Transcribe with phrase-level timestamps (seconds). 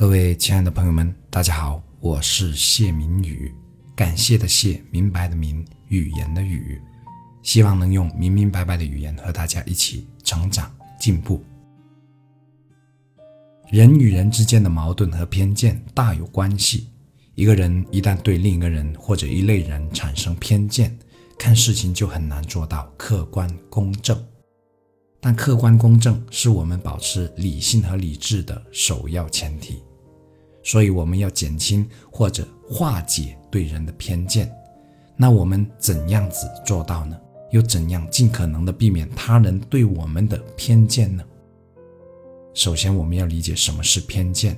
[0.00, 3.54] 各位亲爱的朋友们，大家好，我是谢明宇，
[3.94, 6.80] 感谢的谢，明白的明，语言的语，
[7.42, 11.44] 希望能用明明白白的语言和大家一起成长进步。
[13.70, 16.88] 人与人之间的矛盾和偏见大有关系，
[17.34, 20.98] 一个人一旦对另一个人或者一类人产生偏见，
[21.38, 24.18] 看事情就很难做到客观公正。
[25.20, 29.82] 但客观公正是我们保持理性和理智的首要前提。
[30.62, 34.50] 所以我们要减轻或者化解对人的偏见，
[35.16, 37.18] 那我们怎样子做到呢？
[37.50, 41.24] 又怎样尽可能的避免他人对我们的偏见呢？
[42.54, 44.56] 首先，我们要理解什么是偏见。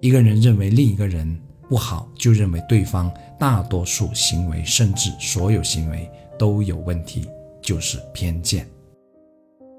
[0.00, 7.26] 一个人认为另一个人不好，就认为对方大多数行为甚至所有行为都有问题，
[7.62, 8.68] 就是偏见。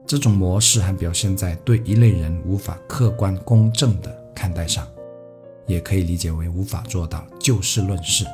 [0.08, 4.88] 这种模式还表现在对一类人无法客观公正的看待上。
[5.66, 8.26] 也可以理解为无法做到就事论事，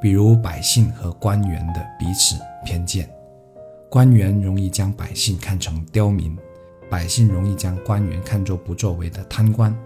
[0.00, 3.10] 比如百姓和官员的彼此偏见，
[3.88, 6.36] 官员容易将百姓看成刁民，
[6.88, 9.76] 百姓容易将官员看作不作为的贪官，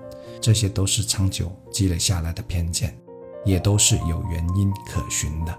[0.41, 2.97] 这些都是长久积累下来的偏见，
[3.45, 5.59] 也都是有原因可循的。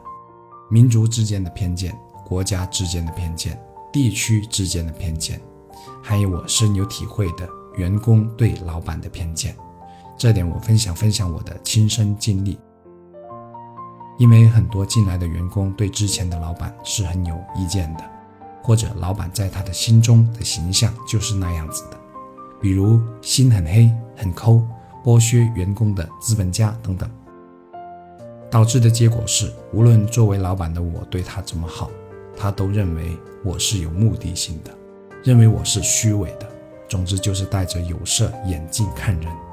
[0.69, 1.95] 民族之间的偏见，
[2.25, 3.59] 国家之间的偏见，
[3.91, 5.39] 地区之间的偏见，
[6.01, 9.55] 还有我深有体会的员工对老板的偏见。
[10.17, 12.57] 这点我分享分享我的亲身经历，
[14.17, 18.03] 因为很多进来的员工对之前的老板是很有意见的，
[18.63, 21.97] 或者老板在他的心中的形象就是那样子的，
[22.61, 24.65] 比如心很黑、很抠、
[25.03, 27.09] 剥削员工的资本家等等，
[28.49, 31.91] 导致的结果是，无论作为老板的我对他怎么好，
[32.37, 34.71] 他都认为我是有目的性的，
[35.25, 36.49] 认为我是虚伪的，
[36.87, 39.44] 总之就是戴着有色眼镜看人。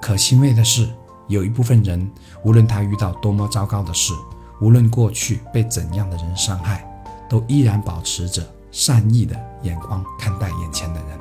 [0.00, 0.88] 可欣慰的是，
[1.28, 2.10] 有一部分人，
[2.44, 4.12] 无论他遇到多么糟糕的事，
[4.60, 6.86] 无论过去被怎样的人伤害，
[7.28, 11.18] 都依然保持着善意的眼光看待眼前的人。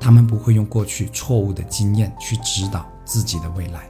[0.00, 3.88] 他们不会用过去错误的经验去指导自己的未来。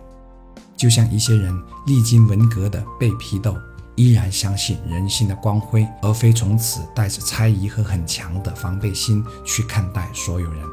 [0.77, 1.53] 就像一些人
[1.87, 3.57] 历经文革的被批斗，
[3.97, 10.65] 依然相信人性的光辉，而非从此带着猜疑和很强的防备心去看待所有人，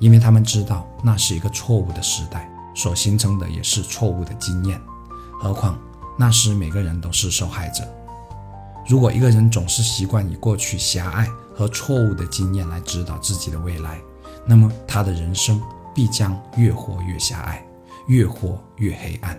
[0.00, 2.49] 因为他们知道那是一个错误的时代。
[2.74, 4.80] 所形成的也是错误的经验，
[5.40, 5.78] 何况
[6.18, 7.82] 那时每个人都是受害者。
[8.88, 14.00] 如果一个人总是习惯以过去狭隘和错误的经验来指导自己的未来，
[14.46, 15.60] 那么他的人生
[15.94, 17.64] 必将越活越狭隘，
[18.08, 19.38] 越活越黑暗。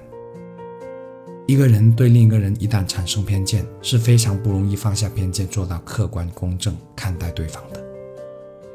[1.48, 7.84] 一个人对另一个人一旦产生偏见，是非常不容易放下偏见，做到客观公正看待对方的。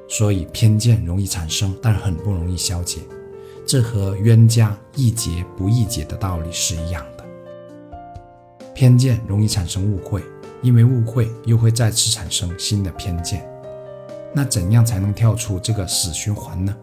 [0.08, 3.00] 所以，偏见容易产生，但很不容易消解。
[3.66, 7.24] 这和冤家宜解不宜结的道理是一样的。
[8.72, 10.22] 偏见容易产生误会，
[10.62, 13.44] 因为误会又会再次产生新的偏见。
[14.32, 16.74] 那怎样才能跳出这个死循环呢？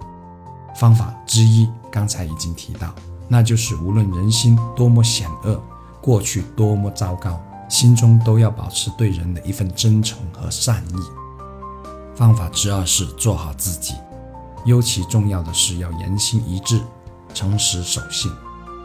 [0.76, 2.94] 方法之一，刚才已经提到，
[3.30, 5.62] 那就是无论人心多么险恶，
[6.02, 7.40] 过去多么糟糕，
[7.70, 10.96] 心中都要保持对人的一份真诚和善意。
[12.16, 13.94] 方法之二是做好自己。
[14.66, 16.82] 尤其重要的是要言行一致，
[17.34, 18.32] 诚实守信。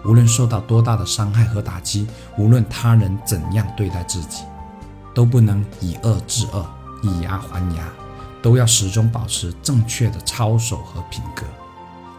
[0.05, 2.07] 无论受到多大的伤害和打击，
[2.37, 4.45] 无论他人怎样对待自己，
[5.15, 6.65] 都不能以恶制恶，
[7.03, 7.89] 以牙还牙，
[8.41, 11.45] 都要始终保持正确的操守和品格。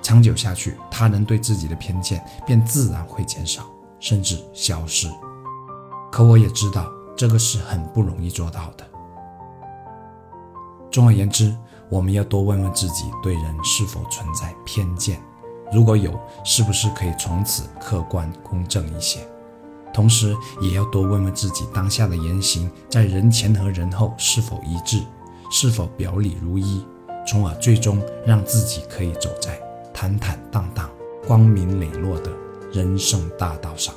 [0.02, 3.64] 长久下去，他人对自己的偏见便自然会减少，
[4.00, 5.09] 甚至消失。
[6.12, 8.86] 可我也知道，这个是很不容易做到的。
[10.91, 11.56] 总而言之。
[11.89, 15.19] 我们要多问问自己，对人是否存在偏见？
[15.72, 19.19] 如果有，是不是可以从此客观公正一些？
[19.91, 25.02] 同时，也要多问问自己，当下的言行在人前和人后是否一致，
[25.52, 26.85] 是否表里如一，
[27.28, 29.59] 从而最终让自己可以走在
[29.91, 30.90] 坦坦荡荡、
[31.28, 32.31] 光明磊落的
[32.72, 33.93] 人生大道上。